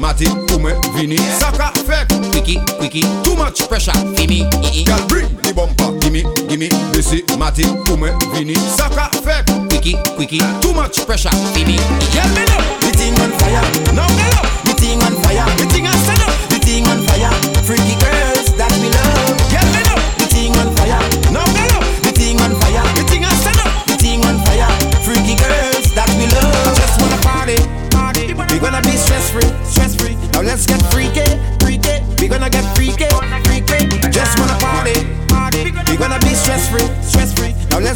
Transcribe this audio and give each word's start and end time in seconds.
Matic, 0.00 0.28
Oumen, 0.52 0.74
Vini 0.94 1.16
Saka, 1.16 1.72
fek 1.86 2.08
Wiki, 2.32 2.58
wiki 2.80 3.02
Too 3.22 3.36
much 3.36 3.68
pressure, 3.68 3.92
Fimi, 4.16 4.48
ii 4.64 4.84
Gal 4.84 5.06
bring 5.08 5.29
Se 7.10 7.24
mate 7.38 7.64
pou 7.82 7.96
mwen 7.98 8.14
vini. 8.36 8.54
Sa 8.76 8.86
ka 8.88 9.08
fek. 9.24 9.48
Kwiki, 9.66 9.96
kwiki 10.14 10.38
Too 10.62 10.72
much 10.72 11.04
pressure. 11.06 11.34
Fini. 11.50 11.74
Yel 12.14 12.30
me 12.36 12.44
nou 12.46 12.62
The 12.84 12.92
thing 12.94 13.18
on 13.18 13.32
fire. 13.40 13.62
Now 13.98 14.06
me 14.14 14.28
nou 14.30 14.46
The 14.62 14.74
thing 14.78 15.02
on 15.02 15.16
fire. 15.24 15.42
The 15.58 15.66
thing 15.74 15.88
on 15.90 15.98
set 16.06 16.22
up. 16.22 16.30
The 16.54 16.60
thing 16.62 16.86
on 16.86 17.02
fire. 17.10 17.32
Freaky 17.66 17.98
girls 17.98 18.54
that 18.54 18.70
we 18.78 18.94
love. 18.94 19.42
Yel 19.50 19.66
me 19.74 19.82
nou 19.88 19.98
The 20.22 20.26
thing 20.30 20.54
on 20.54 20.70
fire. 20.78 21.02
Now 21.34 21.50
me 21.50 21.66
nou 21.74 21.82
The 22.06 22.14
thing 22.14 22.38
on 22.46 22.54
fire. 22.62 22.86
The 22.94 23.02
thing 23.10 23.26
on 23.26 23.36
set 23.42 23.58
up. 23.58 23.74
The 23.90 23.96
thing 23.98 24.22
on 24.30 24.38
fire. 24.46 24.70
Freaky 25.02 25.34
girls 25.34 25.90
that 25.98 26.10
we 26.14 26.30
love. 26.30 26.78
Just 26.78 26.94
wanna 27.02 27.18
party 27.26 27.58
Party. 27.90 28.38
We 28.54 28.62
gonna 28.62 28.82
be 28.86 28.94
stress 28.94 29.34
free 29.34 29.50
Stress 29.66 29.98
free 29.98 30.14
Now 30.30 30.46
let's 30.46 30.62
get 30.64 30.78
freaky 30.94 31.26
Freaky. 31.58 32.06
We 32.22 32.30
gonna 32.30 32.50
get 32.50 32.62
freaky. 32.78 33.09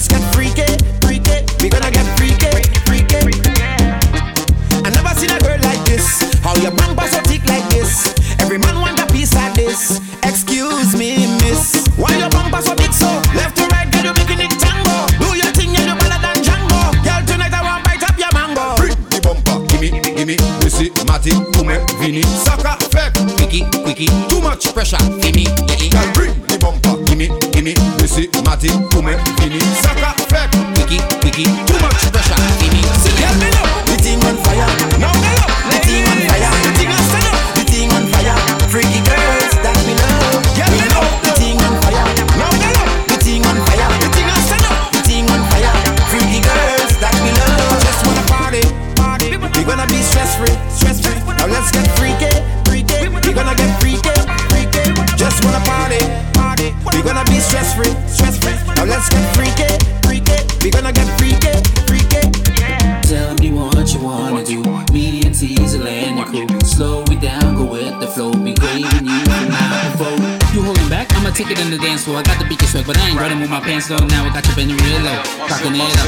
Let's 0.04 0.20
get 0.20 0.34
freaky, 0.34 0.68
freaky. 1.00 1.46
We 1.62 1.70
gonna 1.70 1.90
get 1.90 2.04
freaky, 2.18 2.52
freaky. 2.84 3.40
I 4.84 4.90
never 4.92 5.16
seen 5.16 5.30
a 5.30 5.38
girl 5.40 5.56
like 5.62 5.82
this. 5.86 6.20
How 6.44 6.54
your 6.60 6.72
bumper 6.72 7.08
so 7.08 7.20
thick 7.22 7.46
like 7.48 7.64
this? 7.70 8.12
Every 8.38 8.58
man 8.58 8.80
want 8.80 9.00
a 9.00 9.06
piece 9.06 9.32
of 9.34 9.54
this. 9.54 10.00
Excuse 10.22 10.94
me, 10.94 11.24
miss. 11.40 11.88
Why 11.96 12.18
your 12.18 12.28
bumper 12.28 12.60
so 12.60 12.74
big 12.74 12.92
so? 12.92 13.06
Left 13.32 13.56
to 13.56 13.64
right, 13.72 13.90
girl, 13.90 14.04
you 14.04 14.12
making 14.12 14.44
it 14.44 14.52
tango. 14.60 15.08
Do 15.24 15.32
your 15.40 15.48
thing, 15.56 15.72
yeah, 15.72 15.88
you 15.88 15.96
better 15.96 16.20
than 16.20 16.36
Django. 16.44 16.92
Girl, 17.00 17.24
tonight 17.24 17.54
I 17.54 17.62
want 17.64 17.84
bite 17.84 18.04
up 18.04 18.18
your 18.18 18.32
mango. 18.36 18.76
Freak 18.76 18.98
the 19.08 19.20
bumper, 19.24 19.64
gimme, 19.72 20.04
gimme. 20.04 20.36
Missy, 20.60 20.92
Matty, 21.08 21.32
Kume, 21.56 21.80
Vinny, 21.96 22.20
sucker, 22.44 22.76
fake, 22.92 23.16
Wiki, 23.40 23.64
quickie. 23.80 24.12
Too 24.28 24.42
much 24.42 24.68
pressure, 24.74 25.00
gimme, 25.24 25.48
gimme. 25.64 25.88
Girl, 25.88 26.12
bring 26.12 26.43
fini, 27.64 27.74
mese 28.00 28.28
mate, 28.44 28.68
koumen, 28.92 29.18
fini 29.40 29.58
Saka, 29.82 30.14
flek, 30.28 30.50
wiki, 30.76 31.00
wiki, 31.24 31.44
koumen 31.66 31.83
Ticket 71.34 71.58
in 71.58 71.68
the 71.68 71.78
dance 71.78 72.04
floor. 72.06 72.18
I 72.18 72.22
got 72.22 72.38
the 72.38 72.46
beaky 72.46 72.66
sweat, 72.66 72.86
but 72.86 72.96
I 72.96 73.10
ain't 73.10 73.18
running 73.18 73.40
with 73.42 73.50
my 73.50 73.58
pants 73.58 73.90
low. 73.90 73.98
Now 74.06 74.22
I 74.22 74.30
got 74.30 74.46
you 74.46 74.54
bending 74.54 74.78
real 74.86 75.02
low, 75.02 75.18
cocking 75.50 75.74
it 75.74 75.82
up. 75.82 76.06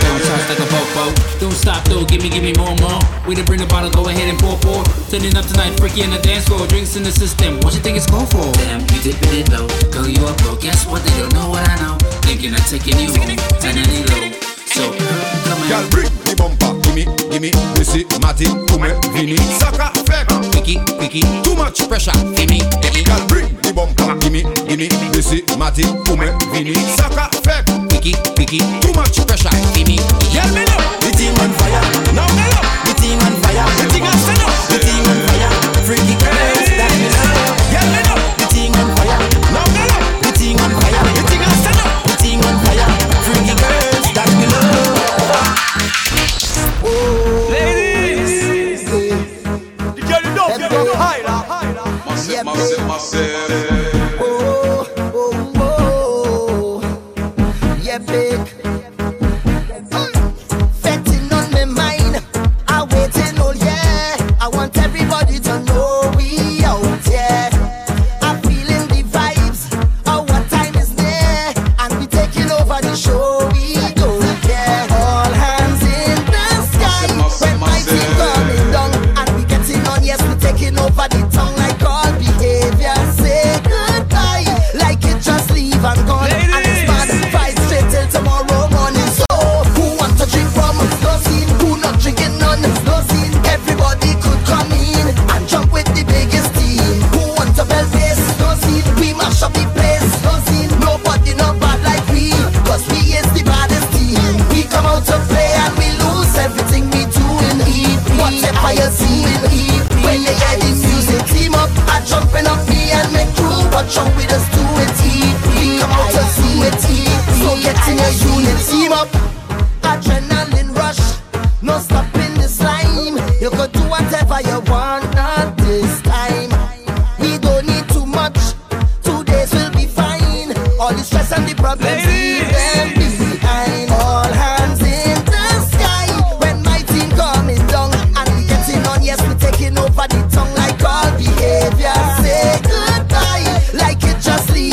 Don't 0.00 0.22
toss 0.24 0.48
like 0.48 0.64
a. 0.64 1.38
Don't 1.38 1.52
stop 1.52 1.84
though. 1.84 2.06
Give 2.08 2.22
me, 2.22 2.30
give 2.32 2.42
me 2.42 2.56
more, 2.56 2.72
more. 2.80 2.96
We 3.28 3.36
done 3.36 3.44
bring 3.44 3.60
the 3.60 3.68
bottle. 3.68 3.90
Go 3.90 4.08
ahead 4.08 4.32
and 4.32 4.38
pour, 4.40 4.56
pour. 4.64 4.80
Turning 5.12 5.36
up 5.36 5.44
tonight, 5.44 5.76
freaky 5.76 6.00
in 6.00 6.10
the 6.10 6.16
dance 6.24 6.48
floor. 6.48 6.66
Drinks 6.68 6.96
in 6.96 7.02
the 7.02 7.12
system. 7.12 7.60
What 7.60 7.74
you 7.76 7.84
think 7.84 7.98
it's 8.00 8.08
called 8.08 8.32
for? 8.32 8.48
Damn, 8.64 8.80
you 8.80 9.12
dipping 9.12 9.44
it 9.44 9.52
low. 9.52 9.68
Girl, 9.92 10.08
you 10.08 10.24
up 10.24 10.40
broke. 10.40 10.64
Guess 10.64 10.88
what? 10.88 11.04
They 11.04 11.20
don't 11.20 11.34
know 11.36 11.52
what 11.52 11.68
I 11.68 11.76
know. 11.76 12.00
Thinking 12.24 12.54
of 12.56 12.64
taking 12.64 12.96
you 12.96 13.12
home, 13.12 13.36
turning 13.60 13.84
it 13.84 14.08
low. 14.08 14.32
So 14.72 14.88
come 14.88 15.60
on. 15.60 15.68
Girl, 15.68 15.84
bring 15.92 16.08
the 16.24 16.32
bumper. 16.32 16.81
gimme, 16.94 17.14
gimme, 17.30 17.50
mese, 17.78 18.04
mate, 18.20 18.44
koume, 18.68 18.94
vini. 19.14 19.36
Saka, 19.58 19.90
fek, 20.06 20.26
kwiki, 20.50 20.78
kwiki, 20.98 21.20
too 21.42 21.54
much 21.54 21.88
pressure, 21.88 22.12
fini 22.34 22.58
Girl, 23.04 23.26
bring 23.26 23.48
the 23.62 23.72
bumper, 23.72 24.14
gimme, 24.18 24.42
gimme, 24.68 24.88
mese, 25.14 25.42
mate, 25.58 25.82
koume, 26.04 26.32
vini. 26.52 26.74
Saka, 26.96 27.28
fek, 27.42 27.64
kwiki, 27.88 28.12
kwiki, 28.34 28.58
too 28.80 28.92
much 28.94 29.26
pressure, 29.26 29.50
fini 29.72 29.96
Yell 30.32 30.48
me 30.54 30.64
now, 30.64 31.00
the 31.00 31.10
team 31.16 31.34
on 31.40 31.50
fire, 31.58 31.82
now 32.14 32.28
me 32.36 32.44
now. 32.52 32.84
The 32.84 32.94
team 33.00 33.18
on 33.20 33.34
fire, 33.42 33.64
the 33.78 33.88
team 33.92 34.04
on 34.04 34.18
fire, 34.26 34.52
the 34.68 34.78
team 34.84 35.04
on 35.08 35.18
fire, 35.26 35.84
freaky. 35.84 36.14
Girl 36.20 36.61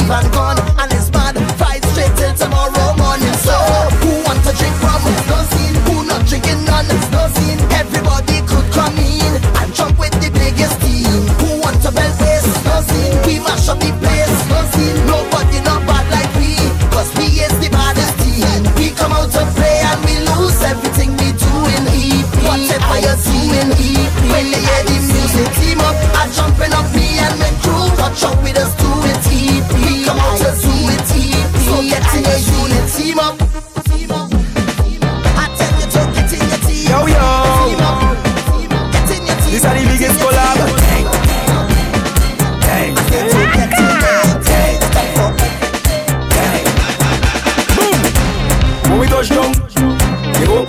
and 0.10 0.34
gone. 0.34 0.58
and 0.80 0.99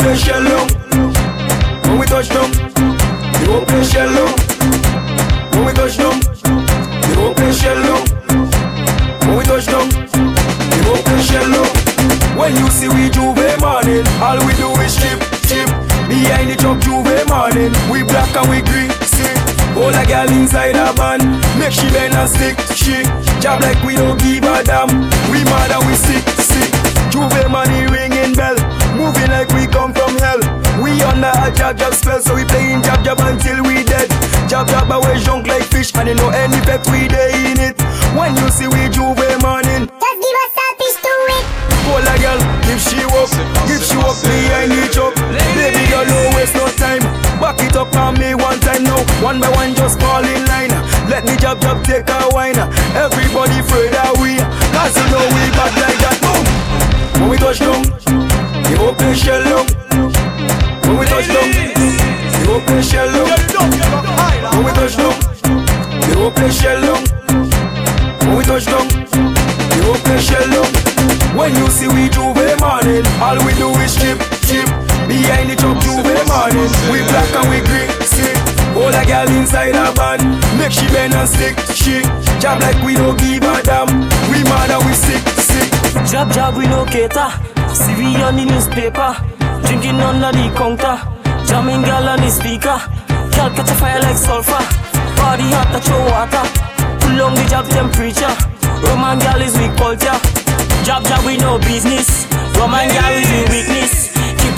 pêche 0.02 0.32
long 0.32 0.79
so 32.22 32.34
we 32.34 32.44
playing 32.44 32.82
jab 32.82 33.02
jab 33.05 33.19
until 33.20 33.62
we 33.64 33.82
dead. 33.84 34.08
Jab 34.49 34.69
jab 34.69 34.90
away 34.90 35.19
junk 35.20 35.46
like 35.46 35.64
fish, 35.64 35.94
and 35.94 36.08
you 36.08 36.14
know 36.14 36.28
any 36.31 36.61
pet 36.62 36.84
we 36.93 37.08
day 37.08 37.32
in 37.50 37.58
it. 37.58 37.76
When 38.17 38.37
you 38.37 38.49
see 38.50 38.69
we 38.69 38.88
J'ouvert 38.93 39.40
morning. 39.40 39.88
Just 39.88 40.19
give 40.20 40.37
us 40.44 40.50
selfish 40.56 40.96
to 41.00 41.14
it. 41.37 41.44
Call 41.87 42.05
a 42.05 42.14
girl, 42.20 42.40
if 42.69 42.81
she 42.82 43.00
walk, 43.08 43.32
if 43.72 43.82
she 43.82 43.96
walk 43.96 44.19
behind 44.22 44.70
the 44.72 44.84
truck. 44.93 45.14
Baby 45.56 45.82
girl, 45.88 46.05
no 46.05 46.19
waste 46.37 46.55
no 46.55 46.69
time. 46.76 47.02
Back 47.40 47.58
it 47.64 47.76
up 47.76 47.94
on 47.96 48.19
me 48.20 48.34
one 48.34 48.61
time 48.61 48.84
now. 48.84 49.00
One 49.25 49.40
by 49.40 49.49
one, 49.56 49.75
just 49.75 49.99
fall 50.00 50.25
in 50.25 50.44
line. 50.46 50.75
Let 51.08 51.25
me 51.25 51.37
jab 51.37 51.61
jab 51.61 51.82
take 51.84 52.08
a 52.08 52.28
wine. 52.37 52.58
Everybody 52.94 53.64
afraid 53.64 53.93
that 53.96 54.12
we, 54.20 54.37
cause 54.76 54.94
you 54.94 55.06
know 55.08 55.25
we 55.25 55.43
bad 55.56 55.73
like 55.81 55.99
that. 56.05 56.16
Boom. 56.20 56.44
When 57.20 57.31
we 57.31 57.37
touch 57.38 57.61
down, 57.61 57.82
the 58.69 58.75
open 58.84 59.14
shell 59.14 59.43
and 77.40 77.48
we 77.50 77.58
sick. 78.04 78.37
All 78.76 78.92
a 78.92 79.02
girl 79.04 79.28
inside 79.37 79.75
a 79.75 79.92
van, 79.92 80.20
make 80.58 80.72
she 80.72 80.87
bend 80.92 81.14
and 81.14 81.28
stick, 81.28 81.56
she 81.75 82.02
Job 82.40 82.60
like 82.60 82.81
we 82.84 82.94
don't 82.94 83.19
give 83.19 83.42
a 83.42 83.62
damn. 83.62 83.88
We 84.31 84.42
mad 84.44 84.70
and 84.70 84.84
we 84.87 84.94
sick, 84.94 85.20
sick. 85.40 85.69
Jab 86.08 86.32
jab 86.32 86.56
we 86.56 86.66
no 86.66 86.84
cater. 86.84 87.28
We 87.98 88.16
on 88.22 88.37
the 88.37 88.44
newspaper. 88.44 89.12
Drinking 89.66 90.00
under 90.00 90.32
the 90.32 90.48
counter. 90.56 90.96
Jamming 91.46 91.82
girl 91.82 92.08
on 92.08 92.20
the 92.20 92.31
speaker. 92.31 92.81
Girl 93.37 93.50
catch 93.52 93.70
a 93.70 93.75
fire 93.76 94.00
like 94.00 94.16
sulfur. 94.16 94.56
Body 95.16 95.52
hot 95.52 95.69
touch 95.69 95.88
your 95.88 96.00
water. 96.08 96.44
Pull 97.04 97.20
on 97.20 97.34
the 97.34 97.44
jab 97.44 97.69
temperature. 97.69 98.32
Roman 98.88 99.19
girl 99.19 99.42
is 99.42 99.56
weak 99.58 99.76
culture. 99.76 100.16
Jab 100.84 101.04
jab 101.04 101.25
we 101.26 101.37
no 101.37 101.58
business. 101.58 102.26
Roman 102.56 102.88
girl 102.88 103.12
is 103.12 103.31
in 103.31 103.44
weakness. 103.52 104.09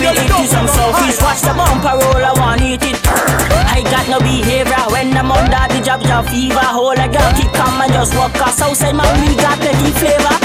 Keep 0.03 0.11
it 0.11 0.19
empty 0.19 0.47
some 0.47 0.67
selfies. 0.67 1.15
Watch 1.23 1.39
the 1.47 1.53
bumper 1.55 1.95
roll, 1.95 2.19
I 2.19 2.33
want 2.35 2.61
eat 2.61 2.83
it. 2.83 2.99
I 3.07 3.79
got 3.87 4.03
no 4.11 4.19
behavior 4.19 4.83
when 4.91 5.15
I'm 5.15 5.31
under 5.31 5.63
the 5.71 5.79
jab 5.79 6.03
jab 6.03 6.27
fever. 6.27 6.59
Hold 6.59 6.99
a 6.99 7.07
girl 7.07 7.31
keep 7.39 7.47
calm 7.55 7.79
and 7.79 7.93
just 7.93 8.13
walk 8.13 8.35
us 8.35 8.59
outside 8.59 8.95
man 8.99 9.07
we 9.23 9.31
got 9.39 9.55
plenty 9.63 9.91
flavor. 9.95 10.35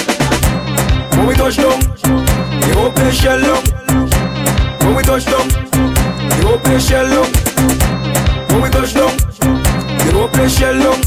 When 1.19 1.27
we 1.27 1.35
touch 1.35 1.57
down, 1.59 1.81
the 1.91 2.71
open 2.79 3.11
shell 3.11 3.43
down. 3.43 3.63
When 4.87 4.95
we 4.95 5.03
touch 5.03 5.27
down, 5.27 5.49
the 5.51 6.43
open 6.55 6.79
shell 6.79 7.11
down. 7.11 7.27
When 8.55 8.63
we 8.63 8.71
touch 8.71 8.95
down, 8.95 9.11
the 10.07 10.11
open 10.23 10.49
shell 10.49 10.79
down. 10.79 10.99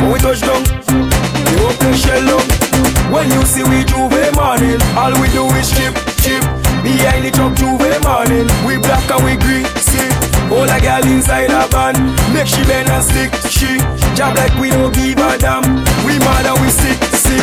When 0.00 0.08
we 0.08 0.18
touch 0.24 0.40
down, 0.40 0.64
the 0.64 1.54
open 1.68 1.92
shell 2.00 2.24
down. 2.24 3.12
When 3.12 3.30
you 3.30 3.44
see 3.44 3.62
we 3.62 3.84
J'ouvert 3.84 4.32
morning, 4.32 4.80
all 4.96 5.12
we 5.20 5.28
do 5.28 5.44
is 5.52 5.68
chip, 5.68 5.92
chip. 6.24 6.55
Behind 6.86 7.24
the 7.24 7.32
truck 7.32 7.52
J'ouvert 7.58 7.98
morning, 8.06 8.46
we 8.64 8.78
black 8.78 9.10
and 9.10 9.24
we 9.26 9.34
green, 9.34 9.66
see. 9.74 10.06
All 10.54 10.70
a 10.70 10.78
girl 10.78 11.02
inside 11.10 11.50
a 11.50 11.66
van, 11.66 11.98
make 12.32 12.46
she 12.46 12.62
bend 12.62 12.88
and 12.88 13.02
stick, 13.02 13.34
she 13.50 13.82
Job 14.14 14.36
like 14.36 14.54
we 14.60 14.70
don't 14.70 14.94
give 14.94 15.18
a 15.18 15.36
damn. 15.36 15.66
We 16.06 16.16
mad 16.22 16.46
and 16.46 16.62
we 16.62 16.70
sick, 16.70 17.02
sick. 17.18 17.42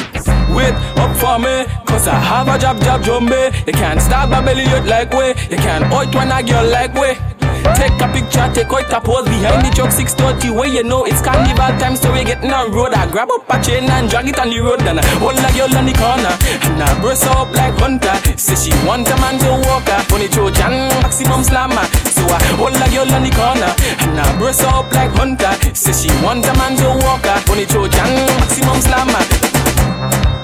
Wait 0.55 0.71
up 0.95 1.11
for 1.17 1.37
me, 1.43 1.67
cause 1.83 2.07
I 2.07 2.15
have 2.15 2.47
a 2.47 2.57
job, 2.57 2.79
job, 2.79 3.01
jumbe. 3.03 3.67
You 3.67 3.73
can't 3.73 3.99
start 4.01 4.29
my 4.29 4.39
belly 4.39 4.63
out 4.67 4.87
like 4.87 5.11
way. 5.11 5.35
You 5.51 5.57
can't 5.57 5.91
out 5.91 6.15
when 6.15 6.31
a 6.31 6.41
girl 6.41 6.65
like 6.71 6.93
way. 6.93 7.32
Take 7.71 7.95
a 7.99 8.07
picture, 8.11 8.47
take 8.51 8.71
out 8.71 8.91
a 8.91 8.99
pose 8.99 9.25
behind 9.31 9.63
the 9.63 9.71
truck 9.71 9.91
630 9.91 10.51
where 10.51 10.67
you 10.67 10.83
know 10.83 11.05
it's 11.05 11.21
carnival 11.21 11.71
time, 11.79 11.95
so 11.95 12.11
we 12.11 12.23
getting 12.23 12.51
on 12.51 12.71
road. 12.71 12.93
I 12.93 13.07
grab 13.09 13.31
up 13.31 13.47
a 13.47 13.57
chain 13.63 13.87
and 13.87 14.09
drag 14.09 14.27
it 14.27 14.39
on 14.39 14.49
the 14.51 14.59
road, 14.59 14.81
then 14.81 14.99
I 14.99 15.05
hold 15.17 15.39
a 15.39 15.49
girl 15.55 15.71
on 15.71 15.85
the 15.87 15.95
corner 15.95 16.33
and 16.67 16.83
I 16.83 16.91
burst 17.01 17.25
up 17.27 17.51
like 17.55 17.75
Hunter. 17.79 18.13
Say 18.35 18.59
she 18.59 18.71
want 18.85 19.07
a 19.07 19.15
man 19.23 19.39
to 19.39 19.51
walk 19.67 19.87
her, 19.87 20.03
funny 20.11 20.27
Trojan, 20.27 20.91
maximum 20.99 21.43
slammer. 21.43 21.87
So 22.11 22.27
I 22.27 22.43
hold 22.59 22.75
a 22.75 22.87
girl 22.91 23.07
on 23.15 23.23
the 23.23 23.31
corner 23.31 23.71
and 24.03 24.19
I 24.19 24.27
burst 24.37 24.63
up 24.67 24.91
like 24.91 25.11
Hunter. 25.15 25.55
Say 25.73 25.95
she 25.95 26.11
want 26.19 26.45
a 26.45 26.53
man 26.59 26.75
to 26.83 26.87
walk 27.07 27.23
her, 27.23 27.39
funny 27.47 27.65
Trojan, 27.65 28.11
maximum 28.43 28.79
slammer. 28.83 29.23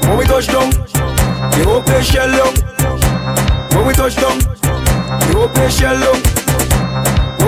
When 0.07 0.17
we 0.17 0.25
touch 0.25 0.47
down, 0.47 0.71
the 0.71 1.67
open 1.67 2.01
shell 2.01 2.31
down. 2.31 2.55
When 3.75 3.87
we 3.87 3.93
touch 3.93 4.15
down, 4.15 4.39
the 4.39 5.35
open 5.35 5.69
shell 5.69 5.99
down. 5.99 6.38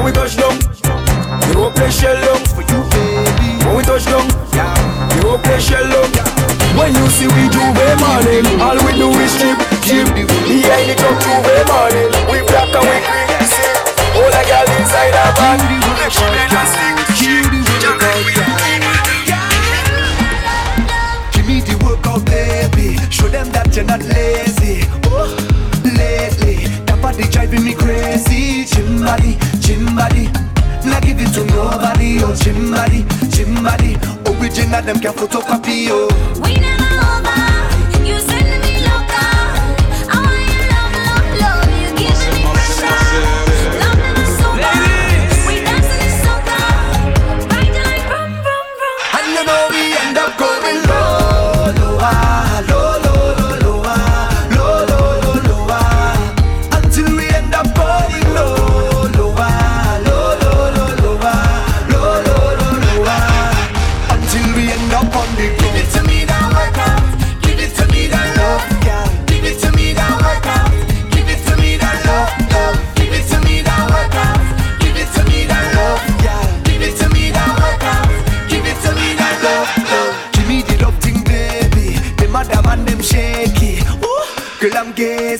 When 0.02 0.10
we 0.10 0.18
touch 0.18 0.34
down, 0.34 0.58
the 0.58 1.62
open 1.62 1.92
shell 1.94 2.18
down. 2.18 2.42
For 2.58 2.66
you, 2.66 2.82
baby. 2.90 3.62
When 3.62 3.78
we 3.78 3.84
touch 3.86 4.10
down, 4.10 4.26
the 5.14 5.30
open 5.30 5.62
shell 5.62 5.86
down. 5.94 6.10
When 6.74 6.90
you 6.98 7.06
see 7.14 7.30
we 7.30 7.46
J'ouvert 7.54 8.02
morning, 8.02 8.50
all 8.58 8.82
we 8.82 8.98
do 8.98 9.14
is 9.22 9.38
chip, 9.38 9.62
chip. 9.86 10.10
Behind 10.10 10.90
the 10.90 10.98
truck 10.98 11.22
J'ouvert 11.22 11.70
morning, 11.70 12.10
we 12.34 12.42
black 12.50 12.74
and 12.74 12.82
we 12.82 12.98
green. 12.98 13.46
See, 13.46 13.62
all 14.18 14.26
a 14.26 14.42
girl 14.42 14.74
inside 14.82 15.14
our 15.22 15.38
make 16.02 16.10
she 16.10 16.26
bend 16.34 16.50
and 16.50 16.66
stick, 16.66 17.11
them 34.86 35.00
can 35.00 35.14
photocopy. 35.14 35.88
Oh, 35.90 36.01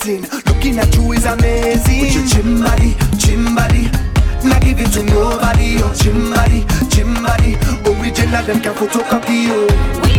Looking 0.04 0.80
at 0.80 0.96
you 0.96 1.12
is 1.12 1.26
amazing. 1.26 2.02
With 2.02 2.16
your 2.16 2.26
gym 2.26 2.64
body, 2.64 2.96
gym 3.18 3.54
body. 3.54 3.84
Not 4.44 4.60
give 4.64 4.80
it 4.80 4.92
to 4.94 5.04
nobody, 5.04 5.78
oh 5.78 5.94
gym 5.94 6.32
body, 6.32 6.66
gym 6.90 7.14
body. 7.22 7.56
Oh, 7.86 8.02
Original, 8.02 8.44
them 8.44 8.62
can 8.62 8.74
photocopy, 8.74 9.50
oh. 9.52 10.11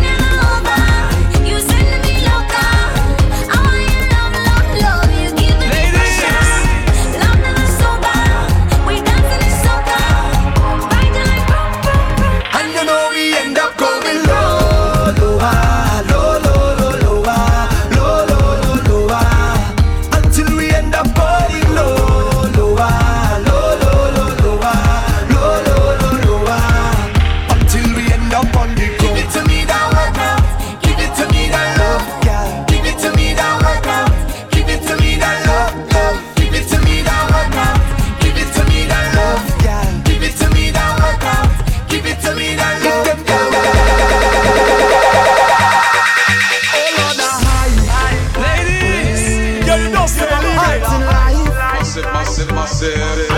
série. 52.72 53.31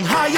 It. 0.00 0.06
Cause 0.06 0.37